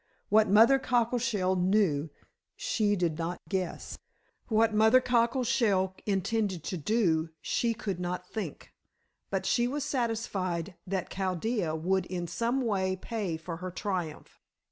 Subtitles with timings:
[0.29, 2.09] What Mother Cockleshell knew,
[2.55, 3.99] she did not guess;
[4.47, 8.73] what Mother Cockleshell intended to do, she could not think;
[9.29, 14.39] but she was satisfied that Chaldea would in some way pay for her triumph.